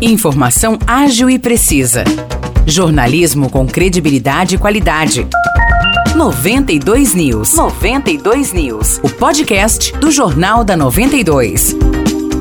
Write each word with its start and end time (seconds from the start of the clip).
Informação 0.00 0.76
ágil 0.86 1.30
e 1.30 1.38
precisa. 1.38 2.02
Jornalismo 2.66 3.48
com 3.48 3.66
credibilidade 3.66 4.56
e 4.56 4.58
qualidade. 4.58 5.26
92 6.16 7.14
News. 7.14 7.54
92 7.54 8.52
News. 8.52 8.98
O 9.02 9.08
podcast 9.08 9.96
do 9.98 10.10
Jornal 10.10 10.64
da 10.64 10.76
92. 10.76 11.76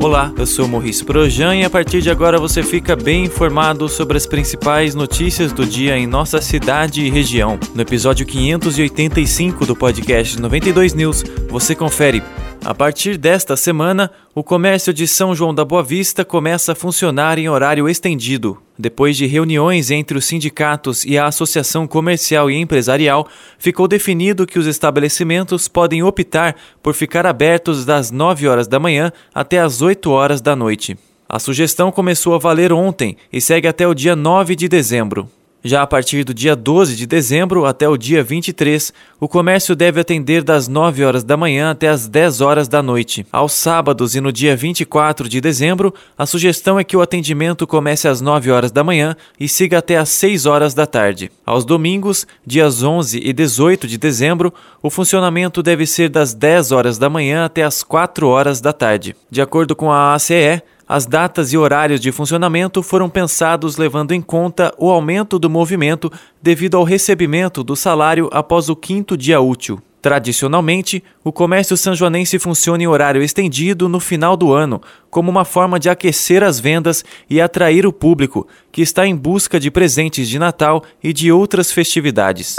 Olá, 0.00 0.32
eu 0.38 0.46
sou 0.46 0.66
Maurice 0.66 1.04
Projan 1.04 1.56
e 1.56 1.64
a 1.64 1.68
partir 1.68 2.00
de 2.00 2.08
agora 2.08 2.38
você 2.38 2.62
fica 2.62 2.96
bem 2.96 3.24
informado 3.24 3.86
sobre 3.88 4.16
as 4.16 4.26
principais 4.26 4.94
notícias 4.94 5.52
do 5.52 5.66
dia 5.66 5.98
em 5.98 6.06
nossa 6.06 6.40
cidade 6.40 7.02
e 7.02 7.10
região. 7.10 7.58
No 7.74 7.82
episódio 7.82 8.24
585 8.24 9.66
do 9.66 9.76
podcast 9.76 10.40
92 10.40 10.94
News, 10.94 11.22
você 11.50 11.74
confere 11.74 12.22
a 12.62 12.74
partir 12.74 13.16
desta 13.16 13.56
semana, 13.56 14.10
o 14.34 14.44
comércio 14.44 14.92
de 14.92 15.06
São 15.06 15.34
João 15.34 15.54
da 15.54 15.64
Boa 15.64 15.82
Vista 15.82 16.24
começa 16.24 16.72
a 16.72 16.74
funcionar 16.74 17.38
em 17.38 17.48
horário 17.48 17.88
estendido. 17.88 18.58
Depois 18.78 19.16
de 19.16 19.26
reuniões 19.26 19.90
entre 19.90 20.16
os 20.18 20.26
sindicatos 20.26 21.04
e 21.04 21.16
a 21.16 21.26
Associação 21.26 21.86
Comercial 21.86 22.50
e 22.50 22.56
Empresarial, 22.56 23.26
ficou 23.58 23.88
definido 23.88 24.46
que 24.46 24.58
os 24.58 24.66
estabelecimentos 24.66 25.68
podem 25.68 26.02
optar 26.02 26.54
por 26.82 26.94
ficar 26.94 27.26
abertos 27.26 27.84
das 27.84 28.10
9 28.10 28.46
horas 28.46 28.68
da 28.68 28.78
manhã 28.78 29.10
até 29.34 29.58
as 29.58 29.80
8 29.80 30.10
horas 30.10 30.40
da 30.40 30.54
noite. 30.54 30.98
A 31.28 31.38
sugestão 31.38 31.90
começou 31.90 32.34
a 32.34 32.38
valer 32.38 32.72
ontem 32.72 33.16
e 33.32 33.40
segue 33.40 33.68
até 33.68 33.86
o 33.86 33.94
dia 33.94 34.14
9 34.14 34.54
de 34.54 34.68
dezembro. 34.68 35.30
Já 35.62 35.82
a 35.82 35.86
partir 35.86 36.24
do 36.24 36.32
dia 36.32 36.56
12 36.56 36.96
de 36.96 37.06
dezembro 37.06 37.66
até 37.66 37.86
o 37.86 37.98
dia 37.98 38.22
23, 38.22 38.94
o 39.20 39.28
comércio 39.28 39.76
deve 39.76 40.00
atender 40.00 40.42
das 40.42 40.66
9 40.68 41.04
horas 41.04 41.22
da 41.22 41.36
manhã 41.36 41.70
até 41.70 41.88
as 41.88 42.08
10 42.08 42.40
horas 42.40 42.66
da 42.66 42.82
noite. 42.82 43.26
Aos 43.30 43.52
sábados 43.52 44.14
e 44.14 44.22
no 44.22 44.32
dia 44.32 44.56
24 44.56 45.28
de 45.28 45.38
dezembro, 45.38 45.92
a 46.16 46.24
sugestão 46.24 46.80
é 46.80 46.84
que 46.84 46.96
o 46.96 47.02
atendimento 47.02 47.66
comece 47.66 48.08
às 48.08 48.22
9 48.22 48.50
horas 48.50 48.72
da 48.72 48.82
manhã 48.82 49.14
e 49.38 49.46
siga 49.46 49.78
até 49.78 49.98
às 49.98 50.08
6 50.08 50.46
horas 50.46 50.72
da 50.72 50.86
tarde. 50.86 51.30
Aos 51.44 51.66
domingos, 51.66 52.26
dias 52.46 52.82
11 52.82 53.20
e 53.22 53.30
18 53.30 53.86
de 53.86 53.98
dezembro, 53.98 54.54
o 54.82 54.88
funcionamento 54.88 55.62
deve 55.62 55.84
ser 55.86 56.08
das 56.08 56.32
10 56.32 56.72
horas 56.72 56.96
da 56.96 57.10
manhã 57.10 57.44
até 57.44 57.64
as 57.64 57.82
4 57.82 58.26
horas 58.26 58.62
da 58.62 58.72
tarde. 58.72 59.14
De 59.30 59.42
acordo 59.42 59.76
com 59.76 59.92
a 59.92 60.14
ACE, 60.14 60.62
as 60.90 61.06
datas 61.06 61.52
e 61.52 61.56
horários 61.56 62.00
de 62.00 62.10
funcionamento 62.10 62.82
foram 62.82 63.08
pensados 63.08 63.76
levando 63.76 64.10
em 64.10 64.20
conta 64.20 64.74
o 64.76 64.90
aumento 64.90 65.38
do 65.38 65.48
movimento 65.48 66.10
devido 66.42 66.76
ao 66.76 66.82
recebimento 66.82 67.62
do 67.62 67.76
salário 67.76 68.28
após 68.32 68.68
o 68.68 68.74
quinto 68.74 69.16
dia 69.16 69.40
útil. 69.40 69.80
Tradicionalmente, 70.02 71.00
o 71.22 71.30
comércio 71.30 71.76
sanjoanense 71.76 72.40
funciona 72.40 72.82
em 72.82 72.88
horário 72.88 73.22
estendido 73.22 73.88
no 73.88 74.00
final 74.00 74.36
do 74.36 74.52
ano, 74.52 74.82
como 75.08 75.30
uma 75.30 75.44
forma 75.44 75.78
de 75.78 75.88
aquecer 75.88 76.42
as 76.42 76.58
vendas 76.58 77.04
e 77.28 77.40
atrair 77.40 77.86
o 77.86 77.92
público, 77.92 78.48
que 78.72 78.82
está 78.82 79.06
em 79.06 79.14
busca 79.14 79.60
de 79.60 79.70
presentes 79.70 80.28
de 80.28 80.40
Natal 80.40 80.82
e 81.00 81.12
de 81.12 81.30
outras 81.30 81.70
festividades. 81.70 82.56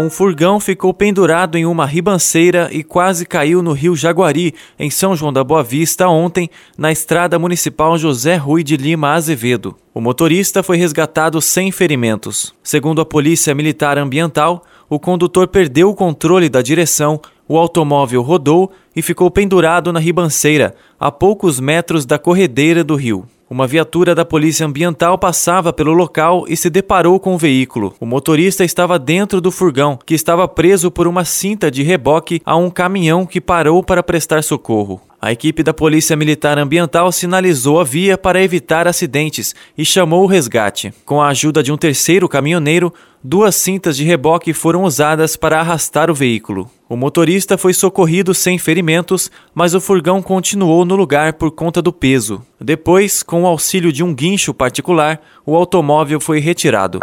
Um 0.00 0.08
furgão 0.08 0.60
ficou 0.60 0.94
pendurado 0.94 1.58
em 1.58 1.66
uma 1.66 1.84
ribanceira 1.84 2.68
e 2.70 2.84
quase 2.84 3.26
caiu 3.26 3.60
no 3.60 3.72
rio 3.72 3.96
Jaguari, 3.96 4.54
em 4.78 4.88
São 4.90 5.16
João 5.16 5.32
da 5.32 5.42
Boa 5.42 5.60
Vista, 5.60 6.08
ontem, 6.08 6.48
na 6.78 6.92
estrada 6.92 7.36
municipal 7.36 7.98
José 7.98 8.36
Rui 8.36 8.62
de 8.62 8.76
Lima 8.76 9.14
Azevedo. 9.14 9.74
O 9.92 10.00
motorista 10.00 10.62
foi 10.62 10.76
resgatado 10.76 11.42
sem 11.42 11.72
ferimentos. 11.72 12.54
Segundo 12.62 13.00
a 13.00 13.04
Polícia 13.04 13.52
Militar 13.56 13.98
Ambiental, 13.98 14.62
o 14.88 14.98
condutor 14.98 15.48
perdeu 15.48 15.90
o 15.90 15.94
controle 15.94 16.48
da 16.48 16.62
direção, 16.62 17.20
o 17.46 17.58
automóvel 17.58 18.22
rodou 18.22 18.70
e 18.94 19.02
ficou 19.02 19.30
pendurado 19.30 19.92
na 19.92 20.00
ribanceira, 20.00 20.74
a 20.98 21.10
poucos 21.10 21.60
metros 21.60 22.06
da 22.06 22.18
corredeira 22.18 22.82
do 22.82 22.94
rio. 22.94 23.26
Uma 23.50 23.66
viatura 23.66 24.14
da 24.14 24.26
Polícia 24.26 24.66
Ambiental 24.66 25.16
passava 25.16 25.72
pelo 25.72 25.94
local 25.94 26.44
e 26.48 26.54
se 26.54 26.68
deparou 26.68 27.18
com 27.18 27.34
o 27.34 27.38
veículo. 27.38 27.94
O 27.98 28.04
motorista 28.04 28.62
estava 28.62 28.98
dentro 28.98 29.40
do 29.40 29.50
furgão, 29.50 29.98
que 30.04 30.14
estava 30.14 30.46
preso 30.46 30.90
por 30.90 31.06
uma 31.06 31.24
cinta 31.24 31.70
de 31.70 31.82
reboque 31.82 32.42
a 32.44 32.56
um 32.56 32.68
caminhão 32.68 33.24
que 33.24 33.40
parou 33.40 33.82
para 33.82 34.02
prestar 34.02 34.42
socorro. 34.42 35.00
A 35.20 35.32
equipe 35.32 35.64
da 35.64 35.74
Polícia 35.74 36.14
Militar 36.14 36.58
Ambiental 36.58 37.10
sinalizou 37.10 37.80
a 37.80 37.84
via 37.84 38.16
para 38.16 38.40
evitar 38.40 38.86
acidentes 38.86 39.52
e 39.76 39.84
chamou 39.84 40.22
o 40.22 40.26
resgate. 40.26 40.94
Com 41.04 41.20
a 41.20 41.26
ajuda 41.28 41.60
de 41.60 41.72
um 41.72 41.76
terceiro 41.76 42.28
caminhoneiro, 42.28 42.94
duas 43.22 43.56
cintas 43.56 43.96
de 43.96 44.04
reboque 44.04 44.52
foram 44.52 44.84
usadas 44.84 45.34
para 45.34 45.58
arrastar 45.58 46.08
o 46.08 46.14
veículo. 46.14 46.70
O 46.88 46.96
motorista 46.96 47.58
foi 47.58 47.74
socorrido 47.74 48.32
sem 48.32 48.58
ferimentos, 48.58 49.28
mas 49.52 49.74
o 49.74 49.80
furgão 49.80 50.22
continuou 50.22 50.84
no 50.84 50.94
lugar 50.94 51.32
por 51.32 51.50
conta 51.50 51.82
do 51.82 51.92
peso. 51.92 52.40
Depois, 52.60 53.20
com 53.20 53.42
o 53.42 53.46
auxílio 53.46 53.92
de 53.92 54.04
um 54.04 54.14
guincho 54.14 54.54
particular, 54.54 55.20
o 55.44 55.56
automóvel 55.56 56.20
foi 56.20 56.38
retirado. 56.38 57.00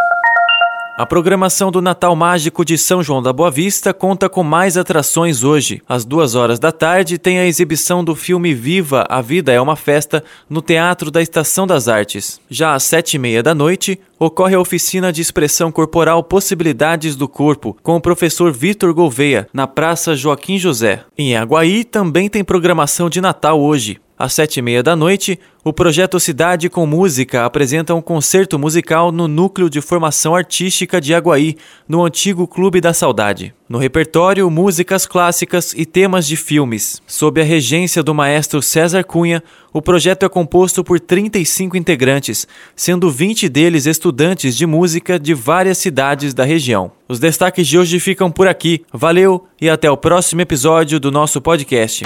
A 0.97 1.05
programação 1.05 1.71
do 1.71 1.81
Natal 1.81 2.15
Mágico 2.15 2.63
de 2.63 2.77
São 2.77 3.03
João 3.03 3.21
da 3.21 3.33
Boa 3.33 3.51
Vista 3.51 3.93
conta 3.93 4.29
com 4.29 4.41
mais 4.43 4.77
atrações 4.77 5.43
hoje. 5.43 5.81
Às 5.89 6.05
duas 6.05 6.35
horas 6.35 6.57
da 6.57 6.71
tarde 6.71 7.17
tem 7.17 7.37
a 7.37 7.45
exibição 7.45 8.01
do 8.01 8.15
filme 8.15 8.53
Viva, 8.53 9.05
a 9.09 9.21
Vida 9.21 9.51
é 9.51 9.59
uma 9.59 9.75
Festa, 9.75 10.23
no 10.49 10.61
Teatro 10.61 11.11
da 11.11 11.21
Estação 11.21 11.67
das 11.67 11.89
Artes. 11.89 12.39
Já 12.49 12.73
às 12.73 12.83
sete 12.83 13.15
e 13.15 13.19
meia 13.19 13.43
da 13.43 13.53
noite, 13.53 13.99
ocorre 14.17 14.55
a 14.55 14.59
oficina 14.59 15.11
de 15.11 15.21
expressão 15.21 15.69
corporal 15.69 16.23
Possibilidades 16.23 17.17
do 17.17 17.27
Corpo, 17.27 17.75
com 17.83 17.97
o 17.97 18.01
professor 18.01 18.53
Vitor 18.53 18.93
Gouveia, 18.93 19.49
na 19.53 19.67
Praça 19.67 20.15
Joaquim 20.15 20.57
José. 20.57 21.03
Em 21.17 21.35
Aguaí 21.35 21.83
também 21.83 22.29
tem 22.29 22.41
programação 22.41 23.09
de 23.09 23.19
Natal 23.19 23.59
hoje. 23.59 23.99
Às 24.17 24.33
sete 24.33 24.57
e 24.57 24.61
meia 24.61 24.81
da 24.81 24.95
noite, 24.95 25.37
o 25.61 25.73
projeto 25.73 26.19
Cidade 26.21 26.69
com 26.69 26.85
Música 26.85 27.43
apresenta 27.43 27.93
um 27.93 28.01
concerto 28.01 28.57
musical 28.57 29.11
no 29.11 29.27
Núcleo 29.27 29.69
de 29.69 29.81
Formação 29.81 30.33
Artística 30.33 31.01
de 31.01 31.13
Aguaí, 31.13 31.57
no 31.85 32.05
antigo 32.05 32.47
Clube 32.47 32.79
da 32.79 32.93
Saudade. 32.93 33.53
No 33.67 33.77
repertório, 33.77 34.49
músicas 34.49 35.05
clássicas 35.05 35.73
e 35.75 35.85
temas 35.85 36.25
de 36.27 36.37
filmes. 36.37 37.01
Sob 37.05 37.41
a 37.41 37.43
regência 37.43 38.01
do 38.01 38.13
maestro 38.13 38.61
César 38.61 39.03
Cunha, 39.03 39.43
o 39.73 39.81
projeto 39.81 40.23
é 40.23 40.29
composto 40.29 40.81
por 40.81 40.97
35 40.97 41.75
integrantes, 41.75 42.47
sendo 42.73 43.11
20 43.11 43.49
deles 43.49 43.85
estudantes 43.85 44.55
de 44.55 44.65
música 44.65 45.19
de 45.19 45.33
várias 45.33 45.77
cidades 45.77 46.33
da 46.33 46.45
região. 46.45 46.89
Os 47.09 47.19
destaques 47.19 47.67
de 47.67 47.77
hoje 47.77 47.99
ficam 47.99 48.31
por 48.31 48.47
aqui. 48.47 48.85
Valeu 48.93 49.45
e 49.59 49.69
até 49.69 49.91
o 49.91 49.97
próximo 49.97 50.39
episódio 50.39 51.01
do 51.01 51.11
nosso 51.11 51.41
podcast. 51.41 52.05